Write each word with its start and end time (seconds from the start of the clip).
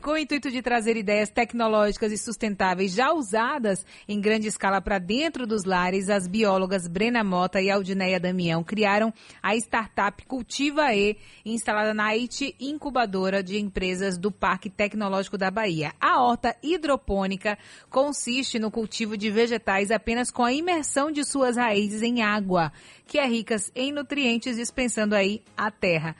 Com 0.00 0.12
o 0.12 0.18
intuito 0.18 0.50
de 0.50 0.62
trazer 0.62 0.96
ideias 0.96 1.30
tecnológicas 1.30 2.10
e 2.10 2.18
sustentáveis 2.18 2.92
já 2.92 3.12
usadas 3.12 3.84
em 4.08 4.20
grande 4.20 4.48
escala 4.48 4.80
para 4.80 4.98
dentro 4.98 5.46
dos 5.46 5.64
lares, 5.64 6.08
as 6.08 6.26
biólogas 6.26 6.88
Brena 6.88 7.22
Mota 7.22 7.60
e 7.60 7.70
Aldineia 7.70 8.18
Damião 8.18 8.64
criaram 8.64 9.12
a 9.42 9.54
startup 9.56 10.24
Cultiva 10.26 10.94
E, 10.94 11.16
instalada 11.44 11.92
na 11.92 12.08
IT 12.14 12.56
Incubadora 12.58 13.42
de 13.42 13.58
Empresas 13.58 14.18
do 14.18 14.32
Parque 14.32 14.70
Tecnológico 14.70 15.38
da 15.38 15.50
Bahia. 15.50 15.92
A 16.00 16.22
horta 16.22 16.56
hidropônica 16.62 17.58
consiste 17.90 18.58
no 18.58 18.70
cultivo 18.70 19.16
de 19.16 19.30
vegetais 19.30 19.90
apenas 19.90 20.30
com 20.30 20.44
a 20.44 20.52
imersão 20.52 21.10
de 21.10 21.24
suas 21.24 21.56
raízes 21.56 22.02
em 22.02 22.22
água, 22.22 22.72
que 23.06 23.18
é 23.18 23.26
rica 23.26 23.56
em 23.74 23.92
nutrientes, 23.92 24.56
dispensando 24.56 25.14
aí 25.14 25.42
a 25.56 25.70
terra. 25.70 26.16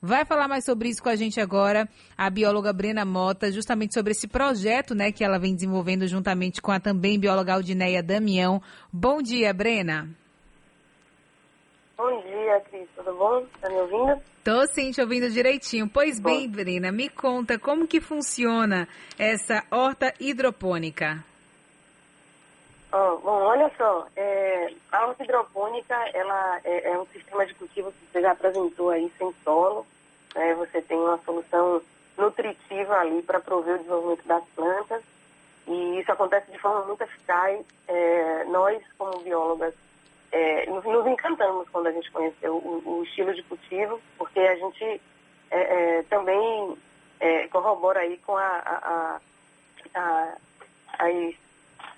Vai 0.00 0.24
falar 0.24 0.46
mais 0.46 0.64
sobre 0.64 0.88
isso 0.88 1.02
com 1.02 1.08
a 1.08 1.16
gente 1.16 1.40
agora 1.40 1.88
a 2.16 2.30
bióloga 2.30 2.72
Brena 2.72 3.04
Mota, 3.04 3.50
justamente 3.50 3.94
sobre 3.94 4.12
esse 4.12 4.28
projeto 4.28 4.94
né, 4.94 5.10
que 5.10 5.24
ela 5.24 5.38
vem 5.38 5.54
desenvolvendo 5.54 6.06
juntamente 6.06 6.62
com 6.62 6.70
a 6.70 6.78
também 6.78 7.18
bióloga 7.18 7.54
Aldineia 7.54 8.02
Damião. 8.02 8.62
Bom 8.92 9.20
dia, 9.20 9.52
Brena. 9.52 10.08
Bom 11.96 12.22
dia, 12.22 12.60
Cris. 12.70 12.88
Tudo 12.94 13.12
bom? 13.14 13.44
Tá 13.60 13.68
me 13.68 13.74
ouvindo? 13.74 14.22
Tô 14.44 14.64
sim, 14.68 14.92
te 14.92 15.00
ouvindo 15.00 15.28
direitinho. 15.30 15.90
Pois 15.92 16.20
bom. 16.20 16.30
bem, 16.30 16.48
Brena, 16.48 16.92
me 16.92 17.08
conta 17.08 17.58
como 17.58 17.88
que 17.88 18.00
funciona 18.00 18.86
essa 19.18 19.64
horta 19.68 20.14
hidropônica. 20.20 21.24
Oh, 22.90 23.18
bom, 23.18 23.42
olha 23.42 23.70
só, 23.76 24.06
é, 24.16 24.72
a 24.90 25.06
horta 25.06 25.22
hidropônica 25.22 25.94
ela 26.14 26.60
é, 26.64 26.90
é, 26.90 26.98
um 26.98 27.04
sistema 27.06 27.44
de 27.44 27.54
cultivo 27.54 27.92
que 27.92 27.98
você 28.10 28.22
já 28.22 28.32
apresentou 28.32 28.90
aí 28.90 29.12
sem 29.18 29.34
solo. 29.44 29.84
Né? 30.38 30.54
Você 30.54 30.80
tem 30.82 30.96
uma 30.96 31.18
solução 31.18 31.82
nutritiva 32.16 32.94
ali 32.94 33.22
para 33.22 33.40
prover 33.40 33.74
o 33.74 33.78
desenvolvimento 33.78 34.26
das 34.26 34.44
plantas 34.54 35.02
e 35.66 36.00
isso 36.00 36.10
acontece 36.10 36.50
de 36.50 36.58
forma 36.58 36.84
muito 36.86 37.02
eficaz. 37.02 37.64
É, 37.86 38.44
nós, 38.44 38.82
como 38.96 39.18
biólogas, 39.18 39.74
é, 40.32 40.66
nos, 40.66 40.84
nos, 40.84 41.06
encantamos 41.06 41.68
quando 41.70 41.88
a 41.88 41.92
gente 41.92 42.10
conheceu 42.10 42.54
o, 42.54 42.82
o, 42.84 43.02
estilo 43.04 43.34
de 43.34 43.42
cultivo, 43.42 44.00
porque 44.16 44.40
a 44.40 44.56
gente 44.56 44.84
é, 45.50 45.98
é, 45.98 46.02
também 46.04 46.76
corrobora 47.50 47.98
aí 48.00 48.16
com 48.18 48.36
a, 48.36 48.46
a, 48.46 49.20
a, 49.94 49.98
a 49.98 50.38
as 51.04 51.34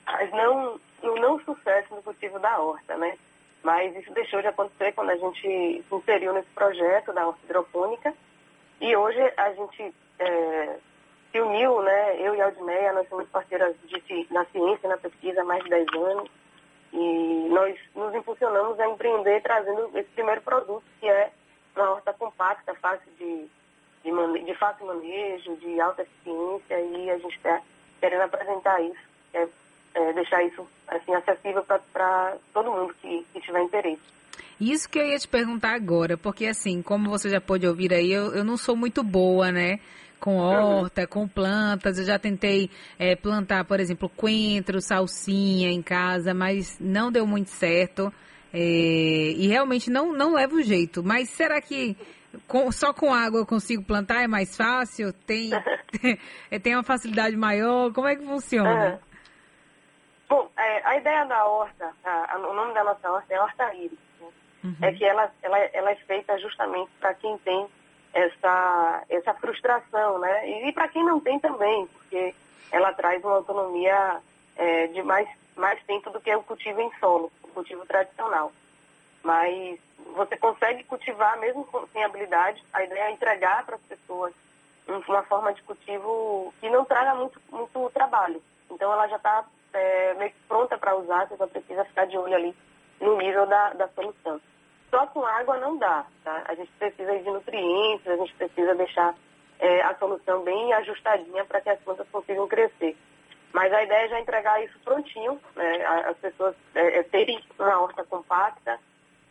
mas 0.06 0.30
não, 0.32 0.80
o 1.02 1.16
não 1.16 1.38
sucesso 1.40 1.94
no 1.94 2.02
cultivo 2.02 2.38
da 2.38 2.58
horta, 2.58 2.96
né? 2.96 3.16
Mas 3.62 3.94
isso 3.96 4.12
deixou 4.12 4.40
de 4.40 4.48
acontecer 4.48 4.92
quando 4.92 5.10
a 5.10 5.16
gente 5.16 5.84
se 5.88 5.94
inseriu 5.94 6.32
nesse 6.32 6.48
projeto 6.50 7.12
da 7.12 7.26
horta 7.26 7.40
hidropônica. 7.44 8.14
E 8.80 8.96
hoje 8.96 9.20
a 9.36 9.52
gente 9.52 9.94
é, 10.18 10.76
se 11.30 11.40
uniu, 11.40 11.82
né? 11.82 12.16
Eu 12.20 12.34
e 12.34 12.40
a 12.40 12.46
Aldineia, 12.46 12.92
nós 12.92 13.08
somos 13.08 13.28
parceiras 13.28 13.74
de, 13.84 14.26
na 14.30 14.44
ciência 14.46 14.88
na 14.88 14.96
pesquisa 14.96 15.42
há 15.42 15.44
mais 15.44 15.62
de 15.64 15.70
10 15.70 15.86
anos. 15.94 16.30
E 16.92 17.48
nós 17.50 17.78
nos 17.94 18.14
impulsionamos 18.14 18.80
a 18.80 18.88
empreender 18.88 19.40
trazendo 19.42 19.90
esse 19.94 20.08
primeiro 20.10 20.40
produto, 20.40 20.82
que 20.98 21.08
é 21.08 21.30
uma 21.76 21.90
horta 21.90 22.12
compacta, 22.12 22.74
fácil 22.74 23.10
de, 23.16 23.46
de, 24.02 24.44
de 24.44 24.54
fácil 24.54 24.86
manejo, 24.86 25.54
de 25.56 25.80
alta 25.80 26.02
eficiência. 26.02 26.80
E 26.80 27.10
a 27.10 27.18
gente 27.18 27.36
está 27.36 27.60
querendo 28.00 28.22
apresentar 28.22 28.80
isso. 28.80 29.10
É 29.34 29.46
é, 29.94 30.12
deixar 30.12 30.42
isso 30.42 30.66
assim, 30.86 31.14
acessível 31.14 31.64
para 31.64 32.36
todo 32.52 32.70
mundo 32.70 32.94
que, 33.00 33.26
que 33.32 33.40
tiver 33.40 33.62
interesse. 33.62 34.02
Isso 34.60 34.88
que 34.88 34.98
eu 34.98 35.06
ia 35.06 35.18
te 35.18 35.26
perguntar 35.26 35.74
agora, 35.74 36.18
porque 36.18 36.46
assim, 36.46 36.82
como 36.82 37.08
você 37.08 37.30
já 37.30 37.40
pôde 37.40 37.66
ouvir 37.66 37.94
aí, 37.94 38.12
eu, 38.12 38.34
eu 38.34 38.44
não 38.44 38.58
sou 38.58 38.76
muito 38.76 39.02
boa, 39.02 39.50
né? 39.50 39.80
Com 40.20 40.36
uhum. 40.36 40.82
horta, 40.82 41.06
com 41.06 41.26
plantas. 41.26 41.98
Eu 41.98 42.04
já 42.04 42.18
tentei 42.18 42.68
é, 42.98 43.16
plantar, 43.16 43.64
por 43.64 43.80
exemplo, 43.80 44.06
coentro, 44.10 44.78
salsinha 44.82 45.70
em 45.70 45.80
casa, 45.80 46.34
mas 46.34 46.78
não 46.78 47.10
deu 47.10 47.26
muito 47.26 47.48
certo. 47.48 48.12
É, 48.52 48.58
e 48.58 49.46
realmente 49.46 49.90
não, 49.90 50.12
não 50.12 50.34
leva 50.34 50.54
o 50.54 50.62
jeito. 50.62 51.02
Mas 51.02 51.30
será 51.30 51.58
que 51.62 51.96
com, 52.46 52.70
só 52.70 52.92
com 52.92 53.14
água 53.14 53.40
eu 53.40 53.46
consigo 53.46 53.82
plantar? 53.82 54.22
É 54.22 54.28
mais 54.28 54.54
fácil? 54.54 55.10
Tem, 55.12 55.50
tem 56.62 56.74
uma 56.74 56.84
facilidade 56.84 57.34
maior? 57.34 57.90
Como 57.94 58.06
é 58.06 58.14
que 58.14 58.26
funciona? 58.26 58.90
Uhum. 58.90 58.98
Bom, 60.28 60.50
é, 60.56 60.86
a 60.86 60.96
ideia 60.96 61.24
da 61.24 61.46
horta, 61.46 61.90
a, 62.04 62.34
a, 62.34 62.38
o 62.38 62.54
nome 62.54 62.74
da 62.74 62.84
nossa 62.84 63.10
horta 63.10 63.34
é 63.34 63.40
horta 63.40 63.74
íris. 63.74 64.09
Uhum. 64.62 64.76
É 64.82 64.92
que 64.92 65.04
ela, 65.04 65.30
ela, 65.42 65.58
ela 65.58 65.90
é 65.90 65.96
feita 65.96 66.38
justamente 66.38 66.90
para 67.00 67.14
quem 67.14 67.36
tem 67.38 67.66
essa, 68.12 69.04
essa 69.08 69.34
frustração, 69.34 70.18
né? 70.18 70.48
E, 70.48 70.68
e 70.68 70.72
para 70.72 70.88
quem 70.88 71.04
não 71.04 71.20
tem 71.20 71.38
também, 71.38 71.86
porque 71.86 72.34
ela 72.70 72.92
traz 72.92 73.22
uma 73.24 73.36
autonomia 73.36 74.20
é, 74.56 74.86
de 74.88 75.02
mais, 75.02 75.28
mais 75.56 75.82
tempo 75.84 76.10
do 76.10 76.20
que 76.20 76.34
o 76.34 76.42
cultivo 76.42 76.80
em 76.80 76.90
solo, 76.98 77.32
o 77.42 77.48
cultivo 77.48 77.86
tradicional. 77.86 78.52
Mas 79.22 79.78
você 80.14 80.36
consegue 80.36 80.84
cultivar 80.84 81.38
mesmo 81.38 81.66
sem 81.92 82.02
habilidade. 82.04 82.62
A 82.72 82.82
ideia 82.84 83.04
é 83.04 83.12
entregar 83.12 83.64
para 83.64 83.76
as 83.76 83.82
pessoas 83.82 84.32
uma 84.86 85.22
forma 85.24 85.52
de 85.52 85.62
cultivo 85.62 86.52
que 86.60 86.68
não 86.68 86.84
traga 86.84 87.14
muito, 87.14 87.40
muito 87.50 87.90
trabalho. 87.90 88.42
Então 88.70 88.92
ela 88.92 89.06
já 89.08 89.16
está 89.16 89.44
é, 89.72 90.14
meio 90.14 90.30
que 90.30 90.40
pronta 90.48 90.76
para 90.76 90.96
usar, 90.96 91.28
você 91.28 91.36
só 91.36 91.46
precisa 91.46 91.84
ficar 91.84 92.06
de 92.06 92.18
olho 92.18 92.34
ali 92.34 92.54
no 93.00 93.16
nível 93.16 93.46
da, 93.46 93.70
da 93.74 93.88
solução. 93.88 94.40
Só 94.90 95.06
com 95.06 95.24
água 95.24 95.56
não 95.58 95.76
dá, 95.78 96.04
tá? 96.24 96.42
A 96.46 96.54
gente 96.54 96.70
precisa 96.72 97.16
de 97.18 97.30
nutrientes, 97.30 98.06
a 98.08 98.16
gente 98.16 98.34
precisa 98.34 98.74
deixar 98.74 99.14
é, 99.58 99.82
a 99.82 99.94
solução 99.96 100.42
bem 100.42 100.72
ajustadinha 100.74 101.44
para 101.44 101.60
que 101.60 101.70
as 101.70 101.80
plantas 101.80 102.08
consigam 102.10 102.48
crescer. 102.48 102.96
Mas 103.52 103.72
a 103.72 103.82
ideia 103.82 104.06
é 104.06 104.08
já 104.08 104.20
entregar 104.20 104.62
isso 104.64 104.78
prontinho, 104.80 105.40
né? 105.56 105.84
as 106.06 106.16
pessoas 106.18 106.54
é, 106.74 106.98
é, 106.98 107.02
terem 107.04 107.42
uma 107.58 107.80
horta 107.80 108.04
compacta, 108.04 108.78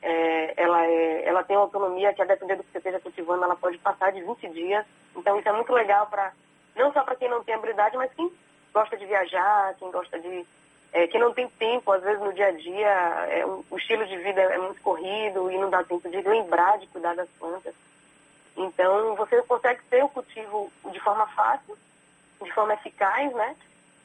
é, 0.01 0.53
ela, 0.61 0.85
é, 0.85 1.25
ela 1.25 1.43
tem 1.43 1.55
autonomia 1.55 2.13
que, 2.13 2.21
a 2.21 2.25
depender 2.25 2.55
do 2.55 2.63
que 2.63 2.71
você 2.71 2.77
esteja 2.77 2.99
cultivando, 2.99 3.43
ela 3.43 3.55
pode 3.55 3.77
passar 3.79 4.11
de 4.11 4.21
20 4.21 4.49
dias. 4.49 4.85
Então, 5.15 5.37
isso 5.37 5.47
é 5.47 5.51
muito 5.51 5.73
legal 5.73 6.07
para 6.07 6.33
não 6.75 6.93
só 6.93 7.03
para 7.03 7.15
quem 7.15 7.29
não 7.29 7.43
tem 7.43 7.55
habilidade, 7.55 7.97
mas 7.97 8.13
quem 8.13 8.31
gosta 8.73 8.95
de 8.95 9.05
viajar, 9.05 9.75
quem 9.75 9.91
gosta 9.91 10.19
de. 10.19 10.45
É, 10.91 11.05
que 11.05 11.19
não 11.19 11.31
tem 11.33 11.47
tempo, 11.47 11.91
às 11.91 12.01
vezes 12.01 12.19
no 12.19 12.33
dia 12.33 12.47
a 12.47 12.51
dia, 12.51 12.87
é, 13.29 13.45
o, 13.45 13.77
estilo 13.77 14.07
de 14.07 14.17
vida 14.17 14.41
é 14.41 14.57
muito 14.57 14.81
corrido 14.81 15.51
e 15.51 15.57
não 15.57 15.69
dá 15.69 15.83
tempo 15.83 16.09
de 16.09 16.21
lembrar 16.21 16.79
de 16.79 16.87
cuidar 16.87 17.15
das 17.15 17.29
plantas. 17.39 17.75
Então, 18.57 19.15
você 19.15 19.41
consegue 19.43 19.81
ter 19.89 20.03
o 20.03 20.09
cultivo 20.09 20.71
de 20.91 20.99
forma 20.99 21.27
fácil, 21.27 21.77
de 22.41 22.51
forma 22.53 22.73
eficaz, 22.73 23.31
né? 23.33 23.55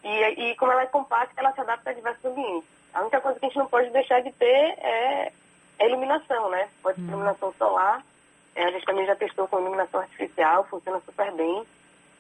E, 0.05 0.09
e 0.51 0.57
como 0.57 0.73
ela 0.73 0.83
é 0.83 0.87
compacta, 0.87 1.41
ela 1.41 1.53
se 1.53 1.61
adapta 1.61 1.91
a 1.91 1.95
diversos 1.95 2.25
ambientes. 2.25 2.69
A 2.93 3.01
única 3.01 3.21
coisa 3.21 3.41
que 3.41 3.47
a 3.47 3.49
gente 3.49 3.59
não 3.59 3.67
pode 3.67 3.91
deixar 3.91 4.21
de 4.21 4.31
ter 4.33 4.45
é 4.79 5.33
a 5.81 5.87
iluminação, 5.87 6.51
né? 6.51 6.69
Pode 6.83 6.97
ser 6.97 7.03
hum. 7.03 7.09
iluminação 7.09 7.53
solar. 7.59 8.05
É, 8.55 8.65
a 8.65 8.71
gente 8.71 8.85
também 8.85 9.07
já 9.07 9.17
testou 9.17 9.49
com 9.49 9.59
iluminação 9.59 10.01
artificial, 10.01 10.65
funciona 10.65 11.01
super 11.01 11.33
bem. 11.33 11.65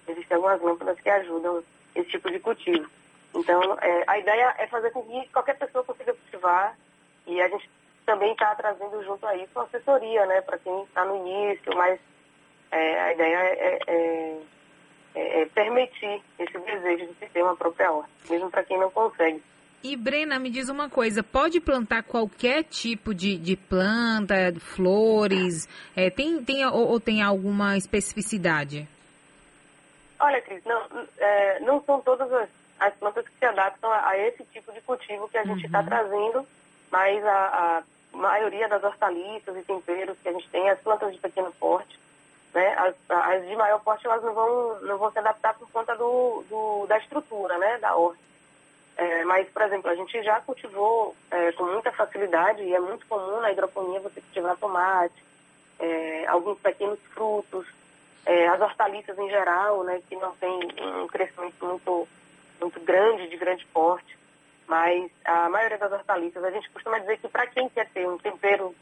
Existem 0.08 0.34
algumas 0.36 0.60
lâmpadas 0.60 0.98
que 0.98 1.08
ajudam 1.08 1.62
esse 1.94 2.08
tipo 2.10 2.30
de 2.30 2.40
cultivo. 2.40 2.88
Então, 3.34 3.60
é, 3.80 4.04
a 4.06 4.18
ideia 4.18 4.54
é 4.58 4.66
fazer 4.68 4.90
com 4.92 5.02
que 5.02 5.28
qualquer 5.32 5.58
pessoa 5.58 5.84
consiga 5.84 6.14
cultivar 6.14 6.76
e 7.26 7.40
a 7.40 7.48
gente 7.48 7.68
também 8.06 8.32
está 8.32 8.54
trazendo 8.54 9.02
junto 9.02 9.26
a 9.26 9.34
isso 9.36 9.50
uma 9.56 9.64
assessoria, 9.64 10.24
né, 10.26 10.40
para 10.42 10.58
quem 10.58 10.82
está 10.82 11.04
no 11.04 11.16
início, 11.16 11.74
mas 11.74 11.98
é, 12.70 13.00
a 13.00 13.12
ideia 13.12 13.36
é, 13.36 13.78
é, 13.86 14.40
é, 15.14 15.42
é 15.42 15.46
permitir 15.46 16.22
esse 16.38 16.58
desejo 16.58 17.06
de 17.06 17.28
ter 17.28 17.42
uma 17.42 17.56
própria 17.56 17.90
horta, 17.90 18.10
mesmo 18.28 18.50
para 18.50 18.64
quem 18.64 18.78
não 18.78 18.90
consegue. 18.90 19.42
E 19.82 19.96
Brena, 19.96 20.38
me 20.38 20.48
diz 20.48 20.68
uma 20.68 20.88
coisa, 20.88 21.22
pode 21.22 21.60
plantar 21.60 22.02
qualquer 22.04 22.64
tipo 22.64 23.14
de, 23.14 23.36
de 23.36 23.56
planta, 23.56 24.34
flores, 24.58 25.68
é, 25.94 26.08
tem, 26.08 26.42
tem, 26.42 26.64
ou, 26.66 26.88
ou 26.88 27.00
tem 27.00 27.22
alguma 27.22 27.76
especificidade? 27.76 28.88
Olha, 30.18 30.40
Cris, 30.40 30.64
não, 30.64 30.86
é, 31.18 31.60
não 31.60 31.82
são 31.84 32.00
todas 32.00 32.32
as, 32.32 32.48
as, 32.86 32.94
plantas 32.94 33.26
que 33.28 33.38
se 33.38 33.44
adaptam 33.44 33.90
a, 33.90 34.08
a, 34.10 34.18
esse 34.18 34.44
tipo 34.44 34.72
de 34.72 34.80
cultivo 34.80 35.28
que 35.28 35.38
a 35.38 35.44
gente 35.44 35.66
está 35.66 35.80
uhum. 35.80 35.86
trazendo, 35.86 36.46
mas 36.90 37.24
a, 37.24 37.82
a, 38.12 38.16
maioria 38.16 38.68
das 38.68 38.82
hortaliças 38.84 39.56
e 39.56 39.62
temperos 39.62 40.16
que 40.22 40.28
a 40.28 40.32
gente 40.32 40.48
tem, 40.48 40.70
as 40.70 40.78
plantas 40.80 41.12
de 41.12 41.18
pequeno 41.18 41.52
porte, 41.58 41.98
né, 42.54 42.74
as, 42.78 42.94
as 43.08 43.46
de 43.46 43.56
maior 43.56 43.80
porte, 43.80 44.06
elas 44.06 44.22
não 44.22 44.32
vão, 44.32 44.80
não 44.82 44.98
vão 44.98 45.10
se 45.10 45.18
adaptar 45.18 45.54
por 45.54 45.68
conta 45.70 45.96
do, 45.96 46.44
do 46.48 46.86
da 46.86 46.98
estrutura, 46.98 47.58
né, 47.58 47.78
da 47.78 47.96
horta. 47.96 48.22
É, 48.96 49.24
mas, 49.24 49.48
por 49.48 49.62
exemplo, 49.62 49.90
a 49.90 49.94
gente 49.96 50.22
já 50.22 50.40
cultivou 50.40 51.16
é, 51.30 51.50
com 51.52 51.64
muita 51.64 51.90
facilidade, 51.90 52.62
e 52.62 52.72
é 52.72 52.78
muito 52.78 53.04
comum 53.06 53.40
na 53.40 53.50
hidroponia 53.50 53.98
você 53.98 54.20
cultivar 54.20 54.56
tomate, 54.56 55.24
é, 55.80 56.26
alguns 56.28 56.58
pequenos 56.60 57.00
frutos, 57.12 57.66
é, 58.24 58.46
as 58.48 58.60
hortaliças 58.60 59.18
em 59.18 59.28
geral, 59.28 59.82
né, 59.82 60.00
que 60.08 60.14
não 60.16 60.32
tem 60.36 60.50
um 60.80 61.08
crescimento 61.08 61.64
muito, 61.66 61.90
muito 61.90 62.08
grande, 62.94 63.28
de 63.28 63.36
grande 63.36 63.66
porte, 63.66 64.16
mas 64.68 65.10
a 65.24 65.48
maioria 65.48 65.78
das 65.78 65.92
hortaliças, 65.92 66.44
a 66.44 66.50
gente 66.50 66.70
costuma 66.70 66.98
dizer 66.98 67.18
que 67.18 67.28
para 67.28 67.46
quem 67.48 67.68
quer 67.68 67.88
ter 67.90 68.08
um 68.08 68.18
tempero 68.18 68.74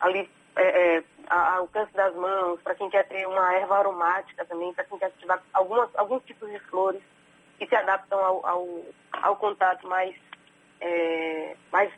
ali 0.00 0.28
é, 0.56 0.96
é, 0.96 1.04
ao 1.30 1.62
alcance 1.62 1.92
das 1.94 2.14
mãos, 2.16 2.60
para 2.62 2.74
quem 2.74 2.90
quer 2.90 3.06
ter 3.06 3.26
uma 3.26 3.54
erva 3.54 3.78
aromática 3.78 4.44
também, 4.44 4.74
para 4.74 4.84
quem 4.84 4.98
quer 4.98 5.06
ativar 5.06 5.40
algumas, 5.52 5.88
alguns 5.94 6.22
tipos 6.24 6.50
de 6.50 6.58
flores 6.70 7.02
que 7.58 7.66
se 7.66 7.76
adaptam 7.76 8.18
ao, 8.18 8.46
ao, 8.46 8.68
ao 9.12 9.36
contato 9.36 9.86
mais, 9.86 10.14
é, 10.80 11.56
mais 11.70 11.92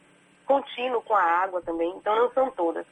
contínuo 0.44 1.02
com 1.02 1.14
a 1.14 1.22
água 1.22 1.62
também. 1.62 1.90
Então, 1.96 2.14
não 2.14 2.30
são 2.32 2.50
todas. 2.50 2.86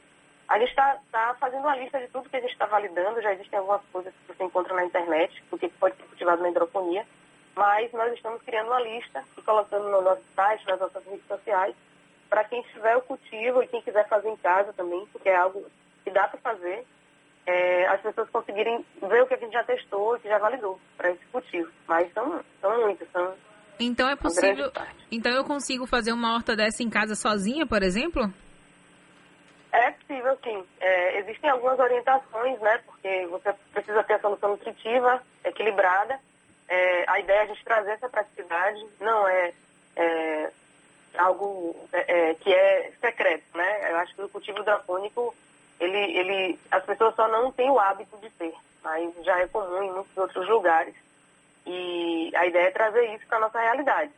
A 0.47 0.59
gente 0.59 0.69
está 0.69 0.99
tá 1.11 1.35
fazendo 1.39 1.61
uma 1.61 1.75
lista 1.75 1.99
de 1.99 2.07
tudo 2.07 2.29
que 2.29 2.35
a 2.35 2.41
gente 2.41 2.51
está 2.51 2.65
validando, 2.65 3.21
já 3.21 3.33
existem 3.33 3.59
algumas 3.59 3.81
coisas 3.91 4.13
que 4.13 4.33
você 4.33 4.43
encontra 4.43 4.73
na 4.75 4.85
internet, 4.85 5.43
do 5.49 5.57
que 5.57 5.69
pode 5.69 5.95
ser 5.95 6.03
cultivado 6.03 6.41
na 6.41 6.49
hidroponia, 6.49 7.05
mas 7.55 7.91
nós 7.93 8.13
estamos 8.13 8.41
criando 8.43 8.67
uma 8.67 8.81
lista 8.81 9.23
e 9.37 9.41
colocando 9.41 9.89
no 9.89 10.01
nosso 10.01 10.23
site, 10.35 10.67
nas 10.67 10.79
nossas 10.79 11.05
redes 11.05 11.25
sociais, 11.27 11.75
para 12.29 12.43
quem 12.43 12.61
tiver 12.63 12.97
o 12.97 13.01
cultivo 13.01 13.63
e 13.63 13.67
quem 13.67 13.81
quiser 13.81 14.07
fazer 14.07 14.29
em 14.29 14.37
casa 14.37 14.73
também, 14.73 15.05
porque 15.11 15.29
é 15.29 15.35
algo 15.35 15.65
que 16.03 16.11
dá 16.11 16.27
para 16.27 16.39
fazer, 16.39 16.85
é, 17.45 17.87
as 17.87 18.01
pessoas 18.01 18.29
conseguirem 18.29 18.83
ver 19.01 19.21
o 19.21 19.27
que 19.27 19.35
a 19.35 19.37
gente 19.37 19.53
já 19.53 19.63
testou 19.63 20.17
e 20.17 20.19
que 20.19 20.27
já 20.27 20.37
validou 20.37 20.79
para 20.97 21.11
esse 21.11 21.25
cultivo. 21.27 21.71
Mas 21.87 22.11
são, 22.13 22.43
são 22.59 22.81
muitos, 22.81 23.07
são. 23.11 23.33
Então 23.79 24.09
é 24.09 24.15
possível. 24.15 24.71
Então 25.11 25.31
eu 25.31 25.43
consigo 25.43 25.85
fazer 25.85 26.11
uma 26.11 26.33
horta 26.33 26.55
dessa 26.55 26.81
em 26.81 26.89
casa 26.89 27.15
sozinha, 27.15 27.65
por 27.65 27.83
exemplo? 27.83 28.33
É 29.71 29.91
possível, 29.91 30.37
sim. 30.43 30.63
É, 30.79 31.19
existem 31.19 31.49
algumas 31.49 31.77
orientações, 31.77 32.59
né? 32.61 32.77
Porque 32.85 33.27
você 33.27 33.53
precisa 33.73 34.03
ter 34.03 34.13
a 34.13 34.19
solução 34.19 34.51
nutritiva 34.51 35.21
equilibrada. 35.43 36.19
É, 36.67 37.05
a 37.07 37.19
ideia 37.19 37.39
é 37.39 37.43
a 37.43 37.45
gente 37.45 37.63
trazer 37.63 37.91
essa 37.91 38.09
praticidade, 38.09 38.85
não 38.99 39.27
é, 39.27 39.53
é 39.95 40.51
algo 41.17 41.75
é, 41.93 42.29
é, 42.31 42.33
que 42.35 42.53
é 42.53 42.91
secreto, 42.99 43.43
né? 43.55 43.91
Eu 43.91 43.97
acho 43.97 44.15
que 44.15 44.21
o 44.21 44.29
cultivo 44.29 44.59
hidropônico, 44.59 45.35
ele, 45.79 46.17
ele, 46.17 46.59
as 46.71 46.83
pessoas 46.83 47.15
só 47.15 47.27
não 47.27 47.51
têm 47.51 47.69
o 47.69 47.79
hábito 47.79 48.17
de 48.17 48.29
ter, 48.31 48.53
mas 48.83 49.13
já 49.23 49.39
é 49.39 49.47
comum 49.47 49.83
em 49.83 49.91
muitos 49.91 50.17
outros 50.17 50.47
lugares. 50.47 50.95
E 51.65 52.31
a 52.35 52.45
ideia 52.45 52.67
é 52.67 52.71
trazer 52.71 53.13
isso 53.15 53.25
para 53.27 53.37
a 53.37 53.41
nossa 53.41 53.59
realidade. 53.59 54.11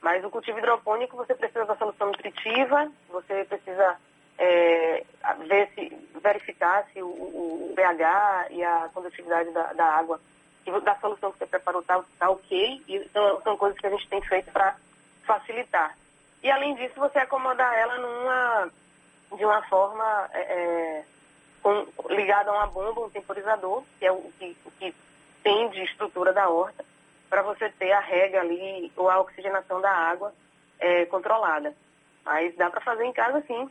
Mas 0.00 0.24
o 0.24 0.30
cultivo 0.30 0.58
hidropônico, 0.58 1.16
você 1.16 1.34
precisa 1.34 1.64
da 1.64 1.76
solução 1.76 2.08
nutritiva, 2.08 2.90
você 3.08 3.44
precisa 3.44 3.96
é, 4.38 5.04
ver 5.46 5.70
se, 5.74 5.92
verificar 6.22 6.86
se 6.92 7.02
o, 7.02 7.06
o, 7.06 7.72
pH 7.76 8.46
e 8.50 8.64
a 8.64 8.90
condutividade 8.94 9.50
da, 9.50 9.72
da 9.74 9.84
água, 9.84 10.20
da 10.80 10.94
solução 10.96 11.32
que 11.32 11.38
você 11.38 11.46
preparou 11.46 11.80
está 11.80 12.02
tá 12.18 12.30
ok. 12.30 12.82
E 12.86 13.08
são, 13.12 13.40
são 13.42 13.56
coisas 13.56 13.78
que 13.78 13.86
a 13.86 13.90
gente 13.90 14.08
tem 14.08 14.20
feito 14.22 14.50
para 14.52 14.76
facilitar. 15.24 15.96
E 16.42 16.50
além 16.50 16.74
disso, 16.74 16.94
você 16.96 17.18
acomodar 17.18 17.72
ela 17.74 17.98
numa, 17.98 18.70
de 19.36 19.44
uma 19.44 19.62
forma 19.62 20.28
é, 20.32 20.40
é 20.40 21.04
com, 21.62 21.86
ligada 22.10 22.50
a 22.50 22.54
uma 22.54 22.66
bomba, 22.66 23.02
um 23.02 23.10
temporizador, 23.10 23.82
que 23.98 24.06
é 24.06 24.12
o 24.12 24.32
que, 24.38 24.56
o 24.64 24.70
que 24.72 24.94
tem 25.42 25.68
de 25.70 25.82
estrutura 25.82 26.32
da 26.32 26.48
horta, 26.48 26.84
para 27.28 27.42
você 27.42 27.68
ter 27.70 27.92
a 27.92 28.00
rega 28.00 28.40
ali 28.40 28.90
ou 28.96 29.10
a 29.10 29.20
oxigenação 29.20 29.80
da 29.80 29.90
água 29.90 30.32
é, 30.78 31.04
controlada. 31.06 31.74
Mas 32.24 32.54
dá 32.56 32.70
para 32.70 32.80
fazer 32.80 33.04
em 33.04 33.12
casa 33.12 33.42
sim. 33.46 33.70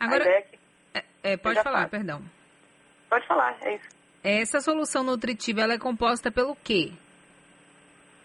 Agora, 0.00 0.28
é 0.28 0.42
que 0.42 0.58
é, 0.94 1.04
é, 1.22 1.36
pode 1.36 1.62
falar, 1.62 1.88
perdão. 1.88 2.22
Pode 3.08 3.26
falar, 3.26 3.56
é 3.62 3.74
isso. 3.74 3.95
Essa 4.28 4.60
solução 4.60 5.04
nutritiva 5.04 5.60
ela 5.60 5.74
é 5.74 5.78
composta 5.78 6.32
pelo 6.32 6.56
quê? 6.56 6.92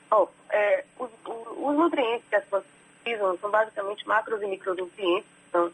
Oh, 0.09 0.27
é, 0.49 0.83
os, 0.97 1.11
os, 1.27 1.77
nutrientes 1.77 2.27
que 2.27 2.35
as 2.35 2.43
plantas 2.45 2.71
precisam 3.03 3.37
são 3.37 3.51
basicamente 3.51 4.07
macros 4.07 4.41
e 4.41 4.47
micronutrientes, 4.47 5.29
que 5.29 5.51
são 5.51 5.71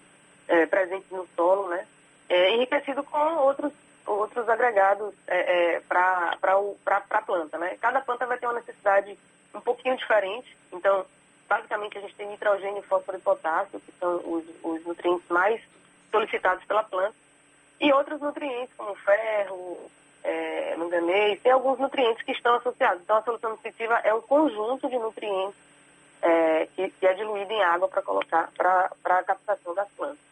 é, 0.50 0.65
presentes 0.65 1.09
no 1.12 1.25
solo, 1.33 1.69
né? 1.69 1.88
É, 2.27 2.53
enriquecido 2.56 3.06
com 3.06 3.18
outros, 3.38 3.71
outros 4.06 4.50
agregados 4.50 5.13
é, 5.27 5.75
é, 5.75 5.79
para 5.79 6.38
a 6.41 7.21
planta, 7.21 7.57
né? 7.57 7.77
Cada 7.79 8.01
planta 8.01 8.25
vai 8.25 8.38
ter 8.38 8.47
uma 8.47 8.59
necessidade 8.59 9.18
um 9.56 9.62
pouquinho 9.62 9.95
diferente, 9.95 10.57
então 10.74 11.06
basicamente 11.47 11.97
a 12.00 12.01
gente 12.01 12.15
tem 12.15 12.27
nitrogênio, 12.27 12.83
fósforo 12.83 13.18
e 13.18 13.21
potássio, 13.21 13.79
que 13.79 13.94
são 13.97 14.18
os, 14.18 14.44
os 14.62 14.85
nutrientes 14.85 15.29
mais 15.29 15.62
solicitados 16.12 16.65
pela 16.65 16.83
planta, 16.83 17.15
e 17.79 17.94
outros 17.94 18.19
nutrientes 18.19 18.75
como 18.75 18.94
ferro, 18.95 19.89
é, 20.27 20.75
manganês, 20.75 21.41
tem 21.41 21.51
alguns 21.51 21.79
nutrientes 21.79 22.21
que 22.24 22.33
estão 22.33 22.56
associados. 22.56 23.01
Então 23.01 23.18
a 23.18 23.24
solução 23.24 23.51
nutritiva 23.51 23.94
é 24.03 24.13
um 24.13 24.21
conjunto 24.21 24.89
de 24.89 24.97
nutrientes 24.97 25.56
é, 26.21 26.68
que, 26.75 26.89
que, 26.89 27.07
é 27.07 27.13
diluído 27.13 27.51
em 27.51 27.63
água 27.63 27.88
para 27.88 28.01
colocar 28.01 28.50
para 28.57 28.89
a 29.06 29.24
captação 29.24 29.74
das 29.74 29.88
plantas. 29.91 30.27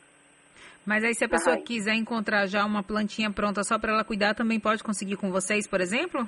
Mas 0.85 1.03
aí 1.03 1.15
se 1.15 1.23
a 1.23 1.29
pessoa 1.29 1.57
quiser 1.57 1.95
encontrar 1.95 2.45
já 2.45 2.63
uma 2.65 2.83
plantinha 2.83 3.31
pronta 3.31 3.63
só 3.63 3.79
para 3.79 3.93
ela 3.93 4.03
cuidar, 4.03 4.35
também 4.35 4.59
pode 4.59 4.83
conseguir 4.83 5.15
com 5.15 5.31
vocês, 5.31 5.67
por 5.67 5.79
exemplo? 5.81 6.27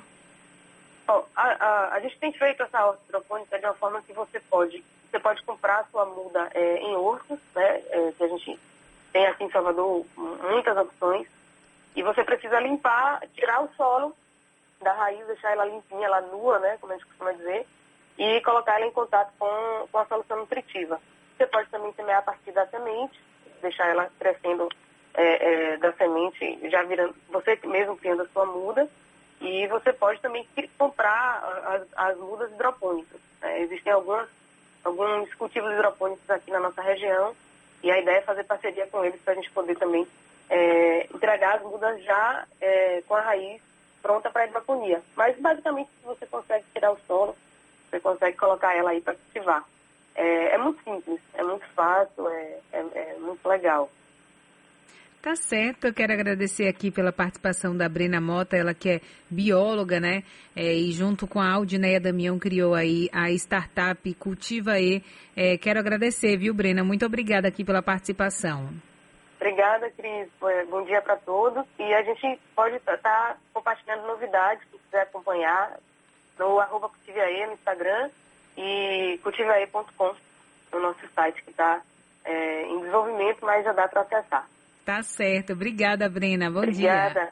Bom, 1.06 1.24
a, 1.36 1.42
a, 1.42 1.94
a, 1.94 2.00
gente 2.00 2.18
tem 2.18 2.32
feito 2.32 2.62
essa 2.62 2.84
horta 2.84 3.00
hidropônica 3.08 3.58
de 3.58 3.64
uma 3.64 3.74
forma 3.74 4.02
que 4.02 4.12
você 4.12 4.40
pode, 4.40 4.82
você 5.10 5.18
pode 5.20 5.42
comprar 5.44 5.80
a 5.80 5.84
sua 5.84 6.04
muda 6.06 6.50
é, 6.54 6.78
em 6.78 6.96
hortos, 6.96 7.38
né, 7.54 7.82
é, 7.90 8.12
que 8.16 8.24
a 8.24 8.28
gente 8.28 8.58
tem 9.12 9.26
aqui 9.26 9.44
em 9.44 9.50
Salvador 9.50 10.04
muitas 10.16 10.76
opções, 10.76 11.26
e 11.98 12.02
você 12.02 12.22
precisa 12.22 12.60
limpar, 12.60 13.20
tirar 13.34 13.60
o 13.60 13.68
solo 13.76 14.14
da 14.80 14.92
raiz, 14.92 15.26
deixar 15.26 15.50
ela 15.50 15.64
limpinha, 15.64 16.06
ela 16.06 16.20
nua, 16.20 16.60
né, 16.60 16.78
como 16.80 16.92
a 16.92 16.96
gente 16.96 17.06
costuma 17.06 17.32
dizer, 17.32 17.66
e 18.16 18.40
colocar 18.42 18.76
ela 18.76 18.86
em 18.86 18.92
contato 18.92 19.32
com, 19.36 19.88
com 19.90 19.98
a 19.98 20.06
solução 20.06 20.36
nutritiva. 20.36 21.00
Você 21.36 21.44
pode 21.48 21.68
também 21.70 21.92
semear 21.94 22.20
a 22.20 22.22
partir 22.22 22.52
da 22.52 22.64
semente, 22.68 23.20
deixar 23.60 23.88
ela 23.88 24.08
crescendo 24.16 24.68
é, 25.12 25.72
é, 25.72 25.76
da 25.78 25.92
semente, 25.94 26.70
já 26.70 26.84
virando, 26.84 27.16
você 27.30 27.58
mesmo 27.64 27.96
criando 27.96 28.22
a 28.22 28.28
sua 28.28 28.46
muda, 28.46 28.88
e 29.40 29.66
você 29.66 29.92
pode 29.92 30.20
também 30.20 30.46
comprar 30.78 31.42
as, 31.66 31.82
as 31.96 32.16
mudas 32.16 32.48
hidropônicas. 32.52 33.20
É, 33.42 33.60
existem 33.62 33.92
algumas, 33.92 34.28
alguns 34.84 35.34
cultivos 35.34 35.72
hidropônicos 35.72 36.30
aqui 36.30 36.52
na 36.52 36.60
nossa 36.60 36.80
região 36.80 37.34
e 37.82 37.90
a 37.90 37.98
ideia 37.98 38.18
é 38.18 38.22
fazer 38.22 38.44
parceria 38.44 38.86
com 38.86 39.04
eles 39.04 39.20
para 39.20 39.32
a 39.32 39.36
gente 39.36 39.50
poder 39.50 39.76
também 39.76 40.06
é, 40.50 41.06
entregar 41.14 41.56
as 41.56 41.62
mudas 41.62 42.02
já 42.02 42.46
é, 42.60 43.02
com 43.06 43.14
a 43.14 43.20
raiz 43.20 43.60
pronta 44.02 44.30
para 44.30 44.46
hidroponia. 44.46 45.02
Mas 45.16 45.38
basicamente 45.38 45.90
você 46.04 46.26
consegue 46.26 46.64
tirar 46.72 46.92
o 46.92 46.98
solo, 47.06 47.36
você 47.88 48.00
consegue 48.00 48.36
colocar 48.36 48.74
ela 48.74 48.90
aí 48.90 49.00
para 49.00 49.14
cultivar. 49.14 49.64
É, 50.14 50.54
é, 50.54 50.58
muito 50.58 50.82
simples, 50.82 51.20
é 51.34 51.42
muito 51.42 51.66
fácil, 51.74 52.28
é, 52.28 52.58
é, 52.72 52.78
é 52.94 53.16
muito 53.20 53.46
legal. 53.48 53.90
Tá 55.20 55.34
certo, 55.34 55.86
eu 55.86 55.92
quero 55.92 56.12
agradecer 56.12 56.68
aqui 56.68 56.92
pela 56.92 57.12
participação 57.12 57.76
da 57.76 57.88
Brena 57.88 58.20
Mota, 58.20 58.56
ela 58.56 58.72
que 58.72 58.88
é 58.88 59.00
bióloga, 59.28 59.98
né? 59.98 60.22
É, 60.54 60.72
e 60.72 60.92
junto 60.92 61.26
com 61.26 61.40
a 61.40 61.52
Aldineia 61.52 62.00
Damião 62.00 62.38
criou 62.38 62.74
aí 62.74 63.08
a 63.12 63.30
startup 63.32 64.14
Cultiva 64.14 64.78
E. 64.80 65.02
É, 65.36 65.58
quero 65.58 65.80
agradecer, 65.80 66.36
viu, 66.36 66.54
Brena? 66.54 66.84
Muito 66.84 67.04
obrigada 67.04 67.48
aqui 67.48 67.64
pela 67.64 67.82
participação. 67.82 68.70
Obrigada, 69.48 69.90
Cris. 69.92 70.28
Bom 70.68 70.84
dia 70.84 71.00
para 71.00 71.16
todos. 71.16 71.64
E 71.78 71.94
a 71.94 72.02
gente 72.02 72.38
pode 72.54 72.76
estar 72.76 72.98
tá 72.98 73.34
compartilhando 73.54 74.06
novidades, 74.06 74.62
se 74.70 74.78
quiser 74.78 75.02
acompanhar, 75.02 75.78
no 76.38 76.60
arroba 76.60 76.90
Cultivae 76.90 77.46
no 77.46 77.54
Instagram 77.54 78.10
e 78.58 79.18
cultivae.com 79.22 80.14
no 80.70 80.80
nosso 80.80 81.00
site, 81.14 81.42
que 81.42 81.50
está 81.50 81.80
é, 82.26 82.66
em 82.66 82.80
desenvolvimento, 82.80 83.38
mas 83.40 83.64
já 83.64 83.72
dá 83.72 83.88
para 83.88 84.02
acessar. 84.02 84.46
Tá 84.84 85.02
certo. 85.02 85.54
Obrigada, 85.54 86.10
Brena. 86.10 86.50
Bom 86.50 86.58
Obrigada. 86.58 87.14
dia. 87.14 87.26